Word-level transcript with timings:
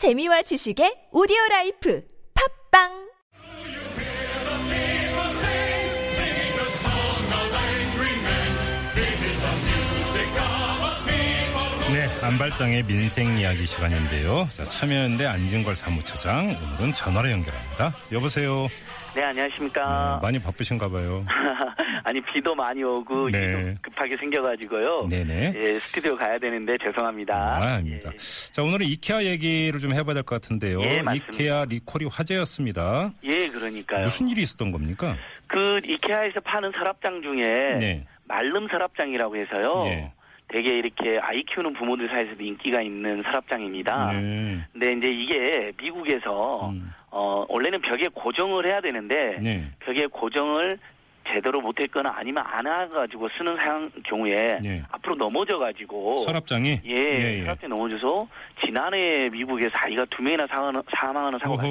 재미와 0.00 0.40
지식의 0.48 1.12
오디오 1.12 1.36
life. 1.50 2.00
팟빵 2.32 3.09
안발장의 12.22 12.82
민생 12.84 13.38
이야기 13.38 13.64
시간인데요. 13.64 14.46
자, 14.52 14.62
참여연대 14.64 15.24
안진걸 15.26 15.74
사무처장 15.74 16.48
오늘은 16.48 16.92
전화로 16.94 17.30
연결합니다. 17.30 17.92
여보세요. 18.12 18.68
네, 19.14 19.24
안녕하십니까. 19.24 20.16
어, 20.16 20.20
많이 20.22 20.38
바쁘신가 20.38 20.88
봐요. 20.88 21.24
아니, 22.04 22.20
비도 22.20 22.54
많이 22.54 22.84
오고, 22.84 23.30
네. 23.30 23.38
일도 23.38 23.74
급하게 23.82 24.16
생겨가지고요. 24.18 25.08
네네. 25.08 25.52
예, 25.56 25.72
스튜디오 25.80 26.14
가야 26.14 26.38
되는데 26.38 26.74
죄송합니다. 26.86 27.34
아, 27.34 27.74
아닙니다. 27.76 28.10
자, 28.52 28.62
오늘은 28.62 28.86
이케아 28.86 29.24
얘기를 29.24 29.80
좀 29.80 29.92
해봐야 29.94 30.14
될 30.14 30.22
것 30.22 30.40
같은데요. 30.40 30.80
예, 30.82 31.02
맞습니다. 31.02 31.34
이케아 31.34 31.64
리콜이 31.64 32.04
화제였습니다. 32.12 33.12
예, 33.24 33.48
그러니까요. 33.48 34.02
무슨 34.02 34.28
일이 34.28 34.42
있었던 34.42 34.70
겁니까? 34.70 35.16
그, 35.48 35.80
이케아에서 35.84 36.38
파는 36.44 36.70
서랍장 36.78 37.22
중에, 37.22 37.78
네. 37.78 38.06
말름 38.28 38.68
서랍장이라고 38.68 39.36
해서요. 39.36 39.82
예. 39.86 40.12
되게 40.52 40.74
이렇게 40.74 41.18
아이 41.22 41.42
키우는 41.44 41.72
부모들 41.74 42.08
사이에서도 42.08 42.42
인기가 42.42 42.82
있는 42.82 43.22
서랍장입니다. 43.22 44.12
네. 44.12 44.58
근데 44.72 44.92
이제 44.92 45.10
이게 45.10 45.72
미국에서, 45.80 46.70
음. 46.70 46.92
어, 47.10 47.44
원래는 47.48 47.80
벽에 47.80 48.08
고정을 48.12 48.66
해야 48.66 48.80
되는데, 48.80 49.38
네. 49.42 49.64
벽에 49.80 50.06
고정을 50.06 50.78
제대로 51.32 51.60
못했거나 51.60 52.10
아니면 52.16 52.42
안 52.44 52.66
해가지고 52.66 53.28
쓰는 53.38 53.54
상황 53.54 53.88
경우에 54.04 54.58
네. 54.62 54.82
앞으로 54.90 55.14
넘어져가지고 55.14 56.18
서랍장이? 56.18 56.80
예, 56.86 56.90
예, 56.96 57.36
예. 57.36 57.42
서랍장에 57.42 57.68
넘어져서 57.68 58.26
지난해 58.64 59.28
미국에서 59.30 59.70
아이가 59.74 60.04
두 60.10 60.22
명이나 60.24 60.44
사망하는, 60.48 60.82
사망하는 60.92 61.38
사고가 61.38 61.64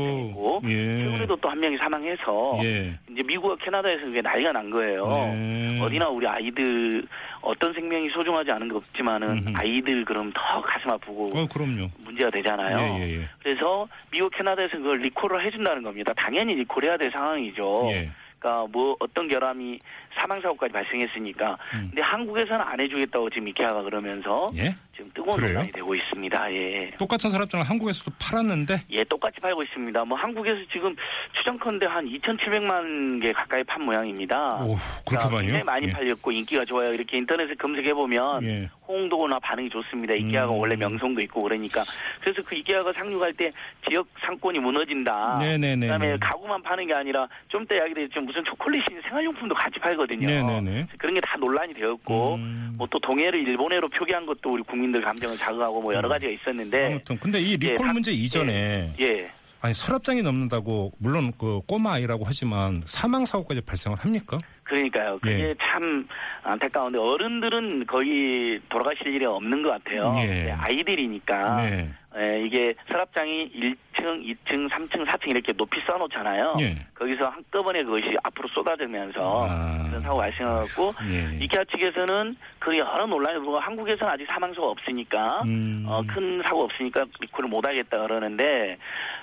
예. 0.70 0.96
최근에도 0.96 1.36
또 1.38 1.50
한 1.50 1.60
명이 1.60 1.76
사망해서 1.82 2.60
예. 2.64 2.98
이제 3.12 3.22
미국과 3.26 3.58
캐나다에서 3.58 4.06
그게 4.06 4.22
난리가 4.22 4.52
난 4.54 4.70
거예요. 4.70 5.04
네. 5.34 5.80
어디나 5.82 6.08
우리 6.08 6.26
아이들 6.28 7.04
어떤 7.42 7.74
생명이 7.74 8.10
소중하지 8.10 8.52
않은 8.52 8.70
게 8.70 8.76
없지만은. 8.76 9.54
아이들 9.56 10.04
그럼 10.06 10.32
더 10.34 10.62
가슴 10.62 10.90
아프고 10.92 11.30
어, 11.34 11.48
그럼요. 11.48 11.90
문제가 12.00 12.30
되잖아요. 12.30 12.78
예, 13.00 13.02
예, 13.02 13.20
예. 13.22 13.30
그래서 13.42 13.88
미국 14.12 14.30
캐나다에서 14.32 14.78
그걸 14.78 15.00
리콜을 15.00 15.46
해준다는 15.46 15.84
겁니다. 15.84 16.14
당연히 16.16 16.56
리콜해야 16.56 16.98
될 16.98 17.12
상황이죠. 17.12 17.82
예. 17.88 18.10
그러니까 18.40 18.66
뭐 18.72 18.96
어떤 19.00 19.28
결함이 19.28 19.80
사망 20.14 20.42
사고까지 20.42 20.74
발생했으니까 20.74 21.58
음. 21.76 21.88
근데 21.90 22.02
한국에서는 22.02 22.62
안 22.62 22.80
해주겠다고 22.80 23.30
지금 23.30 23.48
이케아가 23.50 23.82
그러면서 23.82 24.50
예? 24.56 24.70
지금 24.96 25.10
뜨거운 25.14 25.38
그래요? 25.38 25.54
논란이 25.54 25.72
되고 25.72 25.96
있습니다. 25.96 26.54
예. 26.54 26.92
똑같은 26.98 27.30
서랍장을 27.30 27.66
한국에서도 27.66 28.12
팔았는데? 28.20 28.76
예, 28.92 29.04
똑같이 29.06 29.40
팔고 29.40 29.64
있습니다. 29.64 30.04
뭐 30.06 30.18
한국에서 30.18 30.58
지금 30.72 30.94
추정컨대 31.34 31.86
한 31.86 32.06
2,700만 32.06 33.22
개 33.22 33.32
가까이 33.32 33.64
판 33.64 33.84
모양입니다. 33.84 34.60
오, 34.62 34.76
그렇게 35.08 35.24
자, 35.24 35.30
많이요? 35.30 35.64
많이 35.64 35.88
예. 35.88 35.92
팔렸고 35.92 36.32
인기가 36.32 36.66
좋아요. 36.66 36.92
이렇게 36.92 37.18
인터넷에 37.18 37.54
검색해 37.56 37.94
보면 37.94 38.44
예. 38.46 38.70
호응도나 38.90 39.38
반응이 39.40 39.70
좋습니다. 39.70 40.16
이케아가 40.16 40.52
음. 40.52 40.60
원래 40.60 40.76
명성도 40.76 41.22
있고 41.22 41.44
그러니까 41.44 41.84
그래서 42.22 42.42
그 42.44 42.56
이케아가 42.56 42.92
상륙할 42.92 43.32
때 43.34 43.52
지역 43.88 44.08
상권이 44.26 44.58
무너진다. 44.60 45.38
네네네. 45.40 45.86
그다음에 45.86 46.18
가구만 46.20 46.62
파는 46.64 46.88
게 46.88 46.94
아니라 46.94 47.28
좀더 47.50 47.76
이야기 47.76 47.94
드렸죠. 47.94 48.20
무슨 48.22 48.44
초콜릿이나 48.44 49.00
생활용품도 49.08 49.54
같이 49.54 49.80
팔거든요. 49.80 50.09
네네네. 50.18 50.88
그런 50.98 51.14
게 51.16 51.20
다 51.22 51.34
논란이 51.40 51.74
되었고 51.76 52.36
음. 52.36 52.74
뭐또 52.78 52.98
동해를 53.00 53.48
일본해로 53.48 53.90
표기한 53.90 54.26
것도 54.26 54.50
우리 54.52 54.64
국민들 54.64 55.02
감정을 55.04 55.36
자극하고 55.36 55.82
뭐 55.82 55.94
여러 55.94 56.08
가지가 56.10 56.32
있었는데 56.32 56.86
아무튼 56.88 57.20
근데 57.20 57.40
이 57.40 57.58
리콜 57.58 57.72
예, 57.72 57.76
다- 57.88 57.94
문제 57.94 58.12
이전에 58.12 58.92
예. 59.00 59.32
아니 59.62 59.74
서랍장이 59.74 60.22
넘는다고 60.22 60.94
물론 61.00 61.34
그 61.38 61.60
꼬마 61.68 61.94
아이라고 61.96 62.24
하지만 62.26 62.82
사망 62.86 63.26
사고까지 63.26 63.60
발생을 63.62 63.98
합니까? 63.98 64.38
그러니까요. 64.64 65.20
그게 65.22 65.40
예. 65.50 65.54
참 65.62 66.08
안타까운데 66.44 67.00
어른들은 67.02 67.86
거의 67.86 68.60
돌아가실 68.70 69.08
일이 69.08 69.26
없는 69.26 69.62
것 69.64 69.72
같아요. 69.72 70.14
예. 70.18 70.52
아이들이니까 70.58 71.42
네. 71.64 71.90
예, 72.20 72.42
이게 72.42 72.74
서랍장이 72.92 73.52
1층, 73.54 74.36
2층, 74.46 74.70
3층, 74.70 75.06
4층 75.08 75.30
이렇게 75.30 75.54
높이 75.54 75.80
써놓잖아요. 75.90 76.56
예. 76.60 76.76
거기서 76.94 77.26
한꺼번에 77.28 77.84
그것이 77.84 78.16
앞으로 78.24 78.48
쏟아지면서 78.50 79.48
아. 79.50 79.88
그런 79.88 80.02
사고 80.02 80.18
발생하고 80.18 80.94
예. 81.12 81.38
이케아 81.44 81.64
측에서는 81.66 82.36
그 82.60 82.78
여러 82.78 83.06
논란이 83.06 83.38
불고 83.40 83.60
한국에서는 83.60 84.14
아직 84.14 84.28
사망사고 84.30 84.68
없으니까 84.70 85.44
음. 85.48 85.86
어, 85.88 86.02
큰 86.08 86.42
사고 86.44 86.64
없으니까 86.66 87.06
리콜을 87.22 87.50
못하겠다 87.50 88.02
그러는데 88.02 88.78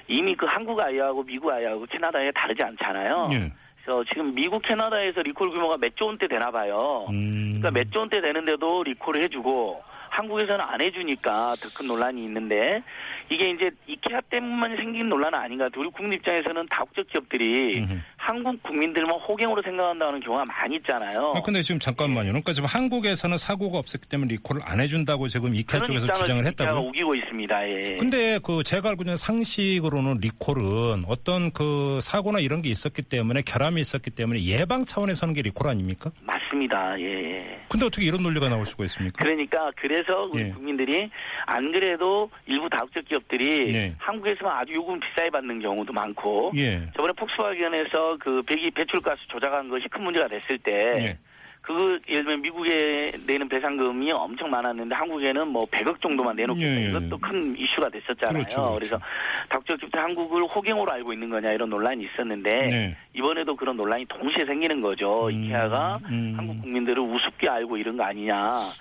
이미 0.09 0.35
그 0.35 0.47
한국 0.49 0.81
아이하고 0.81 1.23
미국 1.25 1.53
아이하고 1.53 1.85
캐나다 1.91 2.19
아이 2.19 2.31
다르지 2.33 2.63
않잖아요. 2.63 3.29
예. 3.33 3.53
그래서 3.85 4.03
지금 4.11 4.35
미국 4.35 4.63
캐나다에서 4.63 5.23
리콜 5.23 5.51
규모가 5.51 5.77
몇 5.79 5.95
조 5.97 6.07
원대 6.07 6.27
되나 6.27 6.51
봐요. 6.51 7.07
음. 7.11 7.59
그러니까 7.61 7.71
몇 7.73 7.91
조 7.93 8.01
원대 8.01 8.21
되는데도 8.21 8.83
리콜을 8.85 9.23
해주고 9.25 9.83
한국에서는 10.17 10.61
안 10.67 10.81
해주니까 10.81 11.55
더 11.61 11.69
큰 11.77 11.87
논란이 11.89 12.25
있는데 12.25 12.81
이게 13.29 13.51
이제 13.51 13.71
이케아 13.87 14.21
때문만 14.31 14.77
생긴 14.77 15.09
논란은 15.11 15.39
아닌가. 15.39 15.69
우리 15.77 15.91
국민 15.91 16.15
입장에서는 16.15 16.67
다국적 16.71 17.07
기업들이 17.09 17.81
음흠. 17.81 17.99
한국 18.17 18.63
국민들만 18.63 19.15
호갱으로 19.21 19.61
생각한다는 19.63 20.21
경우가 20.21 20.45
많이 20.47 20.77
있잖아요. 20.77 21.35
아, 21.37 21.43
근데 21.43 21.61
지금 21.61 21.79
잠깐만요. 21.79 22.29
그러니까 22.29 22.53
지금 22.53 22.67
한국에서는 22.69 23.37
사고가 23.37 23.79
없었기 23.79 24.09
때문에 24.09 24.33
리콜을 24.35 24.63
안 24.65 24.81
해준다고 24.81 25.29
지금 25.29 25.55
이케아 25.55 25.83
쪽에서 25.83 26.07
주장을 26.13 26.45
했다고요? 26.47 26.89
우기고 26.89 27.15
있습니다. 27.15 27.69
예. 27.69 27.97
근데 27.99 28.39
그 28.43 28.63
제가 28.63 28.91
알고 28.91 29.03
있는 29.03 29.17
상식으로는 29.17 30.19
리콜은 30.23 31.03
어떤 31.09 31.51
그 31.51 31.99
사고나 32.01 32.39
이런 32.39 32.63
게 32.63 32.71
있었기 32.71 33.03
때문에 33.03 33.43
결함이 33.43 33.81
있었기 33.81 34.11
때문에 34.11 34.43
예방 34.45 34.85
차원에서 34.85 35.27
하는 35.27 35.35
게 35.35 35.43
리콜 35.43 35.69
아닙니까? 35.69 36.11
맞 36.23 36.36
습니다. 36.57 36.99
예. 36.99 37.05
예. 37.05 37.61
근데 37.69 37.87
어떻게 37.87 38.07
이런 38.07 38.23
논리가 38.23 38.49
나올 38.49 38.65
수가 38.65 38.85
있습니까? 38.87 39.23
그러니까 39.23 39.71
그래서 39.77 40.29
우리 40.33 40.45
예. 40.45 40.51
국민들이 40.51 41.11
안 41.45 41.71
그래도 41.71 42.31
일부 42.47 42.69
다국적 42.69 43.05
기업들이 43.05 43.75
예. 43.75 43.95
한국에서만 43.99 44.57
아주 44.57 44.73
요금 44.75 44.99
비싸게 44.99 45.31
받는 45.31 45.61
경우도 45.61 45.93
많고 45.93 46.53
예. 46.57 46.89
저번에 46.97 47.13
폭스바겐에서 47.17 48.17
그 48.21 48.43
배기 48.43 48.71
배출가스 48.71 49.21
조작한 49.29 49.69
것이 49.69 49.87
큰 49.89 50.05
문제가 50.05 50.27
됐을 50.29 50.59
때 50.59 50.95
예. 50.99 51.19
그 51.67 51.99
예를 52.09 52.23
들면 52.25 52.43
미국에 52.43 53.13
내는 53.27 53.49
배상금이 53.49 54.13
엄청 54.13 54.49
많았는데 54.49 54.95
한국에는 54.95 55.49
뭐 55.49 55.67
100억 55.67 56.01
정도만 56.01 56.37
내놓겠다 56.37 56.65
예, 56.65 56.85
예. 56.85 56.89
이것도 56.91 57.19
큰 57.19 57.59
이슈가 57.59 57.89
됐었잖아요. 57.89 58.45
그렇죠, 58.45 58.63
그렇죠. 58.63 58.79
래서 58.79 59.01
다국적 59.49 59.81
기업들 59.81 60.01
한국을 60.01 60.43
호갱으로 60.45 60.93
알고 60.93 61.13
있는 61.13 61.29
거냐 61.29 61.51
이런 61.51 61.69
논란이 61.69 62.05
있었는데 62.05 62.51
네. 62.69 62.97
이번에도 63.15 63.57
그런 63.57 63.77
논란이 63.77 64.07
동시에 64.07 64.45
생기는 64.47 64.81
거죠. 64.81 65.27
음, 65.27 65.45
이케아가 65.45 65.99
음. 66.09 66.35
한국 66.37 66.63
국민들을 66.63 67.03
우습게 67.03 67.49
알고 67.49 67.77
이런 67.77 67.97
거 67.97 68.05
아니냐 68.05 68.39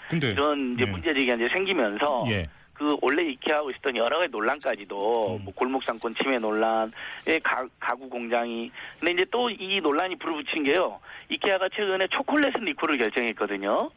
근데 0.07 0.29
이런 0.29 0.75
이제 0.75 0.85
예. 0.87 0.91
문제 0.91 1.11
제기가 1.11 1.35
이제 1.37 1.47
생기면서 1.51 2.25
예. 2.29 2.47
그 2.75 2.95
원래 3.01 3.23
이케아하고 3.23 3.71
있었던 3.71 3.95
여러 3.97 4.17
가지 4.17 4.29
논란까지도 4.29 5.37
음. 5.37 5.45
뭐 5.45 5.53
골목상권 5.55 6.13
침해 6.21 6.37
논란, 6.37 6.91
예, 7.27 7.39
가, 7.39 7.65
가구 7.79 8.07
공장이 8.09 8.69
근데 8.99 9.13
이제 9.13 9.25
또 9.31 9.49
이 9.49 9.79
논란이 9.81 10.17
불을 10.17 10.43
붙인 10.43 10.63
게요. 10.65 10.99
이케아가 11.29 11.67
최근에 11.73 12.07
초콜릿 12.09 12.53
리콜을 12.59 12.97
결정했거든요. 12.97 13.89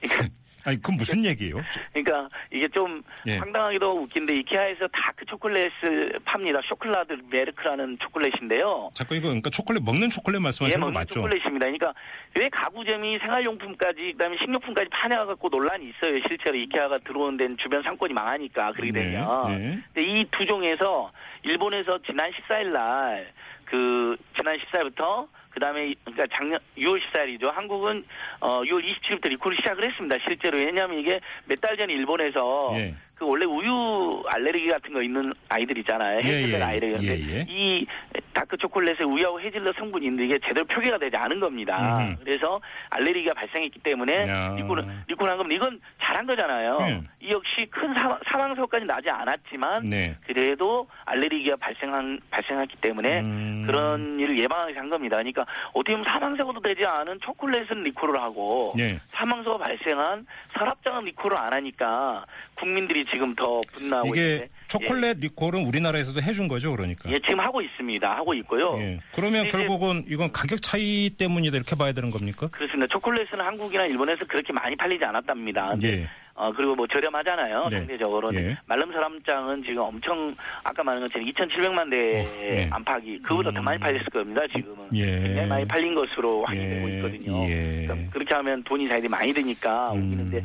아니 0.64 0.76
그건 0.76 0.96
무슨 0.96 1.24
얘기예요? 1.24 1.60
그러니까 1.92 2.28
이게 2.52 2.68
좀 2.68 3.02
예. 3.26 3.38
황당하기도 3.38 3.86
웃긴데 4.02 4.34
이케아에서 4.34 4.86
dark 4.92 5.24
초콜릿을 5.26 6.20
팝니다. 6.24 6.60
쇼콜라드 6.68 7.18
메르크라는 7.30 7.98
초콜릿인데요. 8.00 8.90
잠깐 8.94 9.18
이거 9.18 9.28
그러니까 9.28 9.50
초콜릿 9.50 9.82
먹는 9.82 10.10
초콜릿 10.10 10.40
말씀하시는 10.40 10.70
예, 10.76 10.80
거 10.80 10.86
먹는 10.86 10.94
맞죠? 11.00 11.14
초콜릿입니다. 11.14 11.66
그러니까 11.66 11.94
왜 12.38 12.48
가구점이 12.48 13.18
생활용품까지 13.18 14.12
그다음에 14.12 14.36
식료품까지 14.38 14.88
파냐 14.90 15.19
갖고 15.19 15.48
논란이 15.48 15.90
있어요. 15.90 16.20
실제로 16.28 16.56
이케아가 16.56 16.96
들어온 16.98 17.36
데는 17.36 17.56
주변 17.58 17.82
상권이 17.82 18.12
망하니까 18.14 18.68
그렇게 18.72 18.90
네, 18.92 19.04
되면. 19.10 19.26
네. 19.48 19.78
근데 19.92 20.08
이 20.12 20.23
두 20.23 20.46
종에서 20.46 21.10
일본에서 21.42 21.98
지난 22.06 22.30
14일 22.30 22.72
날 22.72 23.32
그 23.72 24.16
지난 24.36 24.58
14일부터 24.58 25.26
그다음에 25.54 25.94
그러니까 26.04 26.26
작년 26.36 26.58
6월 26.78 27.00
14일이죠. 27.00 27.50
한국은 27.52 28.04
어 28.40 28.60
6월 28.62 28.84
27일부터 28.84 29.28
리콜을 29.28 29.56
시작을 29.58 29.88
했습니다. 29.88 30.16
실제로 30.24 30.58
왜냐하면 30.58 30.98
이게 30.98 31.20
몇 31.46 31.60
달 31.60 31.76
전에 31.76 31.92
일본에서 31.92 32.72
예. 32.74 32.94
그 33.14 33.26
원래 33.28 33.44
우유 33.44 34.22
알레르기 34.26 34.68
같은 34.68 34.92
거 34.92 35.02
있는 35.02 35.32
아이들 35.48 35.78
있잖아요. 35.78 36.18
예, 36.22 36.24
해질러 36.24 36.58
예, 36.58 36.62
알레르기. 36.62 37.06
예, 37.06 37.16
근데 37.16 37.34
예. 37.38 37.46
이 37.48 37.86
dark 38.32 38.56
초콜릿에 38.56 39.04
우유하고 39.04 39.40
해질러 39.40 39.72
성분이 39.74 40.06
있는데 40.06 40.24
이게 40.24 40.38
제대로 40.38 40.64
표기가 40.66 40.98
되지 40.98 41.16
않은 41.16 41.38
겁니다. 41.38 41.96
음흠. 41.98 42.16
그래서 42.24 42.60
알레르기가 42.90 43.34
발생했기 43.34 43.78
때문에 43.80 44.28
야. 44.28 44.54
리콜 44.56 44.84
리콜한 45.06 45.36
거면 45.36 45.52
이건 45.52 45.80
잘한 46.02 46.26
거잖아요. 46.26 46.78
예. 46.82 47.02
이 47.20 47.30
역시 47.30 47.66
큰 47.70 47.92
사, 47.94 48.18
사망사고까지 48.26 48.86
나지 48.86 49.08
않았지만 49.10 49.84
네. 49.84 50.16
그래도 50.26 50.88
알레르기가 51.04 51.56
발생한 51.56 52.18
발생했기 52.30 52.76
때문에 52.78 53.20
음. 53.20 53.64
그런 53.66 54.18
일을 54.18 54.38
예방하기 54.38 54.72
위한 54.72 54.88
겁니다. 54.90 55.16
그러니까 55.16 55.46
어떻게 55.72 55.92
보면 55.92 56.04
사망사고도 56.10 56.60
되지 56.60 56.84
않은 56.86 57.20
초콜릿은 57.20 57.82
리콜을 57.82 58.18
하고 58.20 58.72
예. 58.78 58.98
사망사고 59.10 59.58
발생한 59.58 60.26
서랍장은 60.58 61.04
리콜을 61.04 61.36
안 61.36 61.52
하니까 61.52 62.24
국민들이 62.54 63.04
지금 63.12 63.34
더 63.34 63.60
분노하고 63.72 64.08
이게 64.08 64.20
있는데 64.20 64.48
초콜릿 64.68 65.18
리콜은 65.18 65.66
우리나라에서도 65.66 66.22
해준 66.22 66.48
거죠, 66.48 66.74
그러니까. 66.74 67.10
예, 67.10 67.16
지금 67.26 67.40
하고 67.40 67.60
있습니다. 67.60 68.10
하고 68.10 68.32
있고요. 68.34 68.76
예. 68.78 69.00
그러면 69.14 69.48
결국은 69.48 70.04
이건 70.08 70.32
가격 70.32 70.62
차이 70.62 71.10
때문이다 71.10 71.56
이렇게 71.56 71.76
봐야 71.76 71.92
되는 71.92 72.10
겁니까? 72.10 72.48
그렇습니다. 72.50 72.86
초콜릿은 72.86 73.38
한국이나 73.38 73.84
일본에서 73.84 74.24
그렇게 74.26 74.52
많이 74.52 74.74
팔리지 74.74 75.04
않았답니다. 75.04 75.74
예. 75.82 76.08
어, 76.42 76.52
그리고 76.52 76.74
뭐 76.74 76.86
저렴하잖아요. 76.88 77.68
네. 77.70 77.78
상대적으로. 77.78 78.34
예. 78.34 78.56
말름 78.66 78.90
사람장은 78.92 79.62
지금 79.62 79.82
엄청, 79.82 80.34
아까 80.64 80.82
말한 80.82 81.02
것처럼 81.02 81.28
2,700만 81.28 81.88
대 81.90 82.20
어, 82.20 82.24
네. 82.40 82.68
안팎이, 82.72 83.18
그보다 83.22 83.52
더 83.52 83.60
음. 83.60 83.64
많이 83.64 83.78
팔렸을 83.78 84.04
겁니다, 84.06 84.42
지금은. 84.56 84.88
예. 84.94 85.04
굉장히 85.06 85.48
많이 85.48 85.64
팔린 85.66 85.94
것으로 85.94 86.44
확인되고 86.44 86.90
예. 86.90 86.96
있거든요. 86.96 87.44
예. 87.48 87.86
그러니까 87.86 88.10
그렇게 88.12 88.34
하면 88.34 88.62
돈이 88.64 88.88
자기들이 88.88 89.08
많이 89.08 89.32
드니까 89.32 89.92
음. 89.92 90.02
옮기는데, 90.02 90.42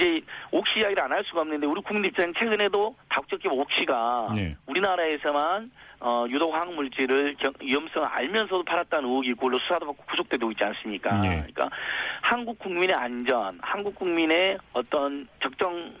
이제 0.00 0.16
옥시 0.50 0.80
이야기를 0.80 1.02
안 1.04 1.12
할 1.12 1.22
수가 1.24 1.42
없는데, 1.42 1.66
우리 1.66 1.80
국민 1.82 2.06
입장 2.06 2.32
최근에도 2.34 2.96
다국적 3.08 3.40
기업 3.40 3.54
옥시가 3.54 4.32
네. 4.34 4.56
우리나라에서만 4.66 5.70
어, 6.06 6.24
유독 6.28 6.54
화학 6.54 6.72
물질을 6.72 7.34
위험성을 7.60 8.06
알면서도 8.06 8.62
팔았다는 8.62 9.08
의혹이 9.08 9.30
있고 9.30 9.40
그걸로 9.40 9.58
수사도 9.58 9.86
받고 9.86 10.04
구속되고 10.08 10.52
있지 10.52 10.64
않습니까? 10.64 11.18
네. 11.18 11.30
그러니까 11.30 11.68
한국 12.22 12.56
국민의 12.60 12.94
안전, 12.96 13.58
한국 13.60 13.92
국민의 13.96 14.56
어떤 14.72 15.26
적정 15.42 15.92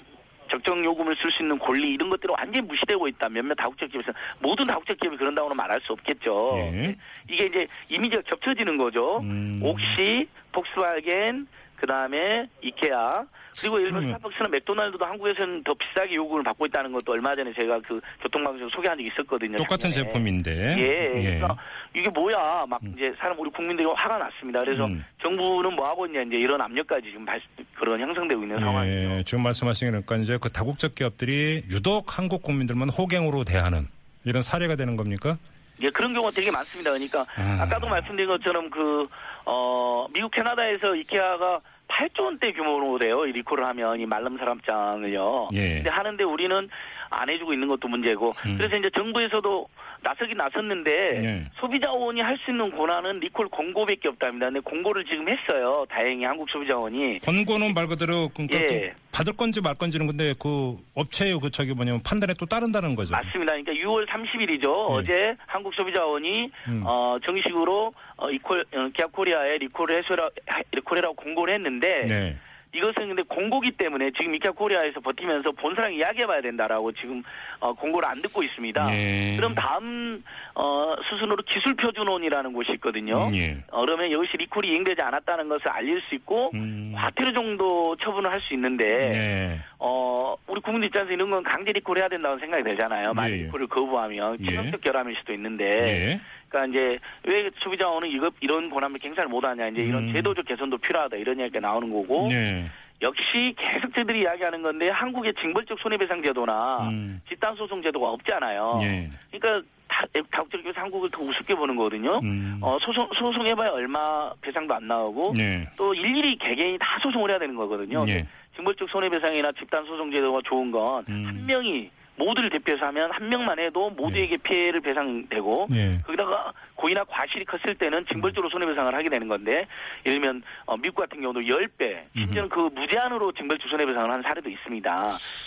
적정 0.48 0.84
요금을 0.84 1.16
쓸 1.20 1.28
수 1.32 1.42
있는 1.42 1.58
권리 1.58 1.88
이런 1.88 2.08
것들이 2.08 2.32
완전히 2.38 2.64
무시되고 2.64 3.08
있다. 3.08 3.28
몇몇 3.30 3.56
다국적 3.56 3.90
기업에서 3.90 4.12
모든 4.38 4.64
다국적 4.64 4.96
기업이 4.96 5.16
그런다고는 5.16 5.56
말할 5.56 5.80
수 5.80 5.92
없겠죠. 5.92 6.52
예. 6.58 6.96
이게 7.28 7.46
이제 7.46 7.66
이미지가 7.88 8.22
겹쳐지는 8.22 8.76
거죠. 8.76 9.18
음. 9.24 9.58
옥시, 9.60 10.28
폭스바겐, 10.52 11.48
그 11.76 11.86
다음에 11.86 12.48
이케아, 12.62 13.24
그리고 13.60 13.78
일본 13.78 14.02
그러면- 14.02 14.08
스타벅스나 14.18 14.48
맥도날드도 14.50 15.04
한국에서는 15.04 15.64
더 15.64 15.72
비싸게 15.74 16.14
요금을 16.14 16.42
받고 16.42 16.66
있다는 16.66 16.92
것도 16.92 17.12
얼마 17.12 17.34
전에 17.34 17.52
제가 17.54 17.78
그 17.86 18.00
교통방송에서 18.22 18.68
소개한 18.74 18.98
적이 18.98 19.08
있었거든요. 19.12 19.56
똑같은 19.56 19.90
작년에. 19.90 20.12
제품인데. 20.12 20.76
예, 20.78 21.20
그러니까 21.22 21.56
이게 21.94 22.10
뭐야, 22.10 22.64
막 22.68 22.80
음. 22.82 22.92
이제 22.96 23.14
사람 23.18 23.38
우리 23.40 23.48
국민들이 23.50 23.88
화가 23.94 24.18
났습니다. 24.18 24.60
그래서 24.60 24.84
음. 24.84 25.02
정부는 25.22 25.74
뭐 25.74 25.86
하고 25.86 26.04
있냐 26.06 26.20
이제 26.22 26.36
이런 26.36 26.60
압력까지 26.60 27.06
지금 27.08 27.24
발, 27.24 27.40
그런 27.78 27.98
형성되고 28.00 28.42
있는 28.42 28.58
상황이죠. 28.60 28.98
예, 28.98 29.22
지금 29.24 29.42
말씀하신 29.44 29.86
게 29.86 29.90
그러니까 29.92 30.16
이제 30.16 30.38
그 30.40 30.50
다국적 30.50 30.94
기업들이 30.94 31.62
유독 31.70 32.18
한국 32.18 32.42
국민들만 32.42 32.90
호갱으로 32.90 33.44
대하는 33.44 33.88
이런 34.24 34.42
사례가 34.42 34.76
되는 34.76 34.96
겁니까? 34.96 35.38
예, 35.80 35.90
그런 35.90 36.12
경우가 36.12 36.30
되게 36.32 36.50
많습니다. 36.50 36.90
그러니까 36.90 37.20
아. 37.36 37.62
아. 37.62 37.68
까도 37.68 37.88
말씀드린 37.88 38.28
것처럼 38.28 38.70
그, 38.70 39.06
어, 39.44 40.06
미국 40.12 40.30
캐나다에서 40.30 40.94
이케아가 40.94 41.60
8조 41.88 42.24
원대 42.24 42.52
규모로 42.52 42.98
돼요. 42.98 43.24
이 43.26 43.32
리콜을 43.32 43.66
하면 43.68 44.00
이 44.00 44.06
말름 44.06 44.36
사람장을요. 44.38 45.48
예. 45.54 45.74
근데 45.74 45.90
하는데 45.90 46.24
우리는 46.24 46.68
안 47.10 47.28
해주고 47.30 47.52
있는 47.52 47.68
것도 47.68 47.88
문제고. 47.88 48.32
음. 48.46 48.56
그래서 48.56 48.76
이제 48.76 48.88
정부에서도 48.96 49.68
나서긴 50.02 50.36
나섰는데 50.36 50.92
예. 51.22 51.44
소비자원이 51.58 52.20
할 52.20 52.36
수 52.36 52.50
있는 52.50 52.70
권한은 52.76 53.18
리콜 53.20 53.48
공고밖에 53.48 54.08
없답니다. 54.08 54.46
근데 54.46 54.60
공고를 54.60 55.04
지금 55.06 55.26
했어요. 55.28 55.84
다행히 55.88 56.24
한국 56.24 56.48
소비자원이. 56.50 57.18
권고는 57.20 57.72
말 57.74 57.86
그대로 57.88 58.28
그러니까 58.28 58.58
예. 58.58 58.66
그 58.66 59.06
받을 59.10 59.32
건지 59.32 59.60
말 59.62 59.74
건지는 59.74 60.06
근데 60.06 60.34
그 60.38 60.76
업체의 60.94 61.38
그 61.40 61.50
저기 61.50 61.72
뭐냐면 61.72 62.02
판단에 62.04 62.34
또 62.38 62.44
따른다는 62.44 62.94
거죠. 62.94 63.12
맞습니다. 63.12 63.54
그러니까 63.54 63.72
6월 63.72 64.06
30일이죠. 64.06 64.68
어제 64.90 65.34
한국 65.46 65.72
소비자원이 65.74 66.50
음. 66.68 66.82
어, 66.84 67.18
정식으로 67.24 67.92
어, 68.18 68.30
리콜 68.30 68.60
어, 68.76 68.84
이케아 68.94 69.06
코리아에 69.06 69.56
리콜을 69.58 69.98
하라 69.98 70.28
리콜이라고 70.72 71.14
공고를 71.14 71.54
했는데 71.54 72.04
네. 72.06 72.36
이것은 72.74 73.08
근데 73.08 73.22
공고기 73.22 73.70
때문에 73.70 74.10
지금 74.18 74.34
이케아 74.34 74.50
코리아에서 74.52 75.00
버티면서 75.00 75.52
본사랑 75.52 75.94
이야기해봐야 75.94 76.42
된다라고 76.42 76.92
지금 76.92 77.22
어, 77.58 77.72
공고를 77.72 78.08
안 78.08 78.20
듣고 78.20 78.42
있습니다. 78.42 78.94
예. 78.94 79.36
그럼 79.36 79.54
다음 79.54 80.22
어, 80.54 80.92
수순으로 81.08 81.42
기술 81.46 81.74
표준원이라는 81.74 82.52
곳이 82.52 82.72
있거든요. 82.74 83.28
음, 83.28 83.34
예. 83.34 83.56
어, 83.70 83.80
그러면 83.80 84.10
이것이 84.10 84.36
리콜이 84.36 84.68
이행되지 84.68 85.02
않았다는 85.02 85.48
것을 85.48 85.68
알릴 85.70 86.00
수 86.08 86.14
있고 86.14 86.50
음. 86.54 86.92
과태료 86.96 87.32
정도 87.32 87.96
처분을 88.02 88.30
할 88.30 88.36
수 88.46 88.54
있는데 88.54 88.84
네. 88.84 89.60
어, 89.78 90.34
우리 90.46 90.60
국민들 90.60 90.86
입장에서 90.88 91.12
이런 91.12 91.30
건 91.30 91.42
강제 91.42 91.72
리콜 91.72 91.98
해야 91.98 92.08
된다고 92.08 92.38
생각이 92.38 92.62
되잖아요. 92.62 93.12
만약 93.14 93.30
예, 93.30 93.38
예. 93.38 93.42
리콜을 93.44 93.66
거부하면 93.66 94.36
예. 94.40 94.46
치명적 94.46 94.80
결함일 94.82 95.16
수도 95.16 95.32
있는데. 95.34 96.20
예. 96.56 96.66
그러니까 96.66 96.66
이제 96.66 96.98
왜 97.24 97.50
소비자원은 97.58 98.08
이거 98.08 98.30
이런 98.40 98.70
권한을 98.70 98.98
갱산을 98.98 99.28
못하냐 99.28 99.68
이제 99.68 99.82
이런 99.82 100.08
음. 100.08 100.14
제도적 100.14 100.46
개선도 100.46 100.78
필요하다 100.78 101.16
이런 101.16 101.38
이야기가 101.38 101.60
나오는 101.60 101.90
거고 101.90 102.28
네. 102.28 102.66
역시 103.02 103.54
계속 103.58 103.94
저들이 103.94 104.20
이야기하는 104.20 104.62
건데 104.62 104.88
한국의 104.90 105.34
징벌적 105.40 105.78
손해배상 105.80 106.22
제도나 106.22 106.88
음. 106.90 107.20
집단소송 107.28 107.82
제도가 107.82 108.08
없잖아요. 108.10 108.78
예. 108.82 109.10
그러니까 109.30 109.66
다, 109.88 110.04
다국적에서 110.30 110.80
한국을 110.80 111.10
더 111.10 111.20
우습게 111.22 111.54
보는 111.54 111.76
거거든요. 111.76 112.10
음. 112.22 112.58
어, 112.62 112.76
소송 112.80 113.08
소송해봐야 113.14 113.68
얼마 113.72 114.32
배상도 114.40 114.74
안 114.74 114.86
나오고 114.86 115.34
네. 115.36 115.66
또 115.76 115.94
일일이 115.94 116.36
개개인이 116.36 116.78
다 116.78 116.98
소송을 117.02 117.30
해야 117.30 117.38
되는 117.38 117.54
거거든요. 117.54 118.04
예. 118.08 118.26
징벌적 118.56 118.88
손해배상이나 118.88 119.52
집단소송 119.58 120.10
제도가 120.10 120.40
좋은 120.44 120.70
건한 120.70 121.04
음. 121.10 121.44
명이 121.46 121.90
모두를 122.16 122.50
대표해서 122.50 122.86
하면 122.86 123.10
한 123.12 123.28
명만 123.28 123.58
해도 123.58 123.90
모두에게 123.90 124.36
피해를 124.38 124.80
배상되고 124.80 125.68
예. 125.74 125.98
거기다가 126.04 126.52
고의나 126.74 127.04
과실이 127.04 127.44
컸을 127.44 127.76
때는 127.76 128.04
징벌적으로 128.10 128.48
손해배상을 128.50 128.94
하게 128.94 129.08
되는 129.08 129.28
건데 129.28 129.66
예를 130.04 130.20
들면 130.20 130.42
어, 130.66 130.76
미국 130.76 130.96
같은 130.96 131.20
경우도 131.20 131.40
10배 131.40 132.04
심지어는 132.14 132.48
그 132.48 132.60
무제한으로 132.74 133.32
징벌적 133.32 133.68
손해배상을 133.68 134.10
하는 134.10 134.22
사례도 134.22 134.48
있습니다. 134.48 134.96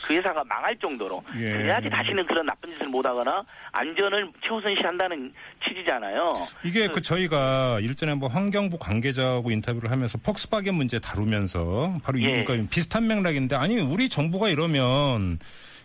그 0.07 0.13
회사가 0.16 0.44
망할 0.45 0.75
정도로 0.77 1.24
예. 1.38 1.54
그래야지 1.54 1.89
다시는 1.89 2.25
그런 2.25 2.45
나쁜 2.45 2.71
짓을 2.71 2.88
못하거나 2.88 3.44
안전을 3.71 4.31
최우선시한다는 4.45 5.33
취지잖아요. 5.68 6.30
이게 6.63 6.88
그 6.88 7.01
저희가 7.01 7.80
일전에 7.81 8.16
뭐 8.16 8.30
환경부 8.30 8.77
관계자하고 8.80 9.51
인터뷰를 9.51 9.92
하면서 9.92 10.18
폭스바겐 10.18 10.75
문제 10.75 11.00
다루면서 11.00 12.00
바로 12.04 12.18
이 12.18 12.25
예. 12.25 12.44
그러니까 12.44 12.69
비슷한 12.69 13.07
맥락인데 13.07 13.56
아니 13.56 13.80
우리 13.80 14.10
정부가 14.10 14.50
이러면 14.50 15.39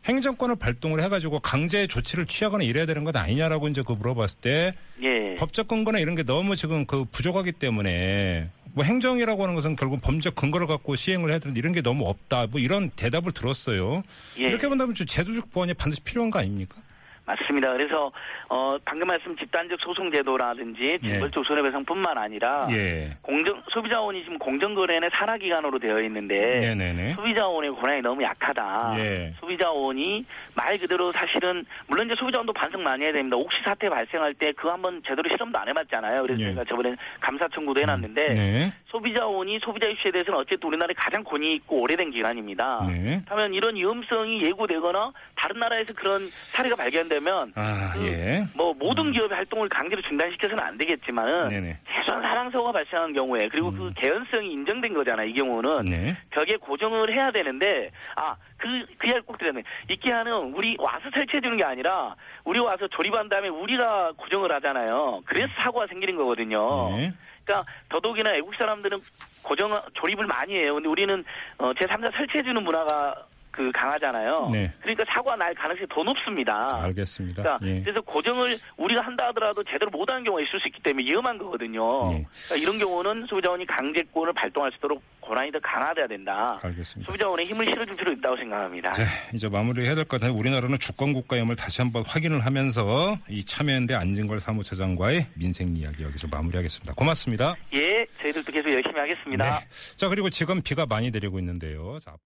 행정권을 0.07 0.57
발동을 0.57 1.03
해가지고 1.03 1.41
강제 1.41 1.87
조치를 1.87 2.27
취하거나 2.27 2.63
이래야 2.65 2.85
되는 2.87 3.05
것 3.05 3.17
아니냐라고 3.17 3.69
이제 3.69 3.83
그 3.85 3.93
물어봤을 3.93 4.39
때 4.41 4.75
예. 5.03 5.35
법적 5.37 5.69
근거나 5.69 5.99
이런 5.99 6.15
게 6.15 6.23
너무 6.23 6.57
지금 6.57 6.85
그 6.85 7.05
부족하기 7.05 7.53
때문에 7.53 8.51
뭐 8.75 8.85
행정이라고 8.85 9.43
하는 9.43 9.55
것은 9.55 9.77
결국 9.77 10.01
범죄 10.03 10.31
근거를 10.31 10.67
갖고 10.67 10.95
시행을 10.95 11.31
해야 11.31 11.39
되는데 11.39 11.59
이런 11.59 11.73
게 11.73 11.81
너무 11.81 12.07
없다 12.07 12.49
뭐 12.49 12.61
이런 12.61 12.91
대답을 12.91 13.33
들었어요. 13.33 14.03
예. 14.39 14.45
이렇게 14.45 14.69
본다면 14.69 14.95
좀 14.95 15.07
제도적 15.07 15.51
보완이 15.51 15.73
반드시 15.75 16.03
필요한 16.03 16.31
거 16.31 16.39
아닙니까? 16.39 16.77
맞습니다. 17.27 17.73
그래서 17.73 18.13
어 18.49 18.77
방금 18.85 19.09
말씀 19.09 19.35
집단적 19.37 19.81
소송 19.81 20.13
제도라든지 20.13 20.99
징벌적 21.03 21.45
손해배상뿐만 21.47 22.19
아니라 22.19 22.67
예. 22.71 23.11
공정 23.23 23.63
소비자원이 23.71 24.23
지금 24.25 24.39
공정거래는 24.39 25.09
산하기관으로 25.13 25.79
되어 25.79 26.01
있는데 26.01 26.35
네네네. 26.61 27.15
소비자원의 27.15 27.71
권한이 27.71 28.03
너무 28.03 28.23
약하다. 28.23 28.95
예. 28.99 29.35
소비자원이 29.41 30.25
말 30.55 30.77
그대로 30.79 31.11
사실은 31.13 31.65
물론 31.87 32.07
이제 32.07 32.15
소비자원도 32.19 32.53
반성 32.53 32.83
많이 32.83 33.05
해야 33.05 33.13
됩니다. 33.13 33.37
옥시 33.39 33.59
사태 33.65 33.89
발생할 33.89 34.35
때 34.35 34.53
그거 34.53 34.73
한번 34.73 35.03
제대로 35.07 35.29
실험도 35.29 35.59
안 35.59 35.69
해봤잖아요. 35.69 36.23
그래서 36.25 36.43
예. 36.43 36.49
제가 36.51 36.65
저번에 36.65 36.95
감사 37.21 37.49
청구도 37.49 37.81
해놨는데 37.81 38.27
네. 38.35 38.73
소비자원이 38.89 39.59
소비자 39.63 39.89
이슈에 39.89 40.11
대해서는 40.13 40.39
어쨌든 40.41 40.69
우리나라에 40.69 40.95
가장 40.97 41.25
권위 41.25 41.55
있고 41.55 41.83
오래된 41.83 42.11
기관입니다. 42.11 42.85
네. 42.87 43.23
하면 43.27 43.55
이런 43.55 43.75
위험성이 43.75 44.43
예고되거나 44.45 45.13
다른 45.37 45.59
나라에서 45.59 45.95
그런 45.95 46.19
사례가 46.21 46.77
발견 46.77 47.09
되면 47.15 47.53
아, 47.55 47.93
그 47.95 48.07
예. 48.07 48.45
뭐 48.55 48.75
모든 48.75 49.13
기업의 49.13 49.37
활동을 49.37 49.69
강제로 49.69 50.01
중단시켜서는 50.03 50.63
안 50.63 50.77
되겠지만은 50.79 51.49
네네. 51.49 51.79
최소한 51.95 52.23
사망사고가 52.23 52.73
발생한 52.73 53.13
경우에 53.13 53.49
그리고 53.51 53.71
그 53.71 53.93
개연성이 53.97 54.53
인정된 54.53 54.95
거잖아요. 54.95 55.29
이 55.29 55.33
경우는 55.35 55.85
네. 55.87 56.17
벽에 56.31 56.57
고정을 56.57 57.13
해야 57.15 57.31
되는데 57.31 57.91
아 58.17 58.35
그 58.65 58.87
그 58.99 59.09
이야기 59.09 59.21
꼭 59.27 59.37
드렸네. 59.37 59.63
이케아는 59.91 60.33
우리 60.55 60.75
와서 60.79 61.01
설치해 61.13 61.41
주는 61.43 61.57
게 61.57 61.65
아니라 61.65 62.15
우리 62.45 62.59
와서 62.61 62.89
조립한 62.89 63.29
다음에 63.29 63.49
우리가 63.49 64.13
고정을 64.17 64.51
하잖아요. 64.55 65.21
그래서 65.27 65.53
사고가 65.59 65.87
생기는 65.87 66.17
거거든요. 66.17 66.89
네. 66.97 67.13
그러니까 67.45 67.71
더더욱이나 67.91 68.31
외국 68.31 68.55
사람들은 68.55 68.97
고정 69.43 69.79
조립을 69.95 70.27
많이 70.27 70.55
해요. 70.55 70.73
근데 70.75 70.89
우리는 70.89 71.23
어, 71.59 71.71
제3자 71.73 72.17
설치해 72.17 72.43
주는 72.43 72.63
문화가 72.65 73.15
그 73.55 73.71
강하잖아요. 73.71 74.49
네. 74.53 74.73
그러니까 74.81 75.05
사고가 75.09 75.37
날 75.37 75.55
가능성이 75.55 75.87
더 75.89 76.03
높습니다. 76.03 76.67
알겠습니다. 76.83 77.41
그러니까 77.43 77.67
예. 77.69 77.81
그래서 77.83 78.01
고정을 78.01 78.57
우리가 78.77 79.01
한다 79.01 79.29
하더라도 79.29 79.63
제대로 79.63 79.91
못하는 79.93 80.25
경우가 80.25 80.43
있을 80.43 80.59
수 80.59 80.67
있기 80.69 80.83
때문에 80.83 81.07
위험한 81.07 81.39
거거든요. 81.39 81.83
예. 82.13 82.27
그러니까 82.49 82.57
이런 82.61 82.79
경우는 82.81 83.27
소비자원이 83.29 83.65
강제권을 83.67 84.33
발동할 84.33 84.73
수 84.73 84.79
있도록 84.79 85.01
권한이 85.21 85.53
더 85.53 85.59
강화돼야 85.63 86.07
된다. 86.09 86.59
알겠습니다. 86.63 87.07
소비자원의 87.11 87.47
힘을 87.47 87.65
실어줄 87.65 87.97
필요 87.97 88.13
있다고 88.13 88.37
생각합니다. 88.37 88.91
자, 88.91 89.05
이제 89.33 89.49
마무리해야 89.49 89.95
될 89.95 90.05
것 90.05 90.21
같아요. 90.21 90.37
우리나라는 90.37 90.79
주권 90.81 91.13
국가임을 91.15 91.55
다시 91.57 91.81
한번 91.81 92.05
확인을 92.05 92.41
하면서 92.45 93.17
이 93.29 93.45
참여연대 93.45 93.95
안진걸 93.95 94.41
사무처장과의 94.41 95.27
민생 95.35 95.77
이야기 95.77 96.03
여기서 96.03 96.27
마무리하겠습니다. 96.29 96.93
고맙습니다. 96.95 97.55
예, 97.73 98.05
저희들도 98.21 98.51
계속 98.53 98.71
열심히 98.73 98.99
하겠습니다. 99.01 99.59
네. 99.61 99.67
자, 99.97 100.09
그리고 100.09 100.29
지금 100.29 100.61
비가 100.61 100.85
많이 100.87 101.11
내리고 101.13 101.39
있는데요. 101.39 101.97
자. 102.01 102.15